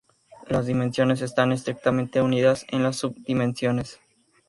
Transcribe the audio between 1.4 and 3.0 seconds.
estrictamente unidas en las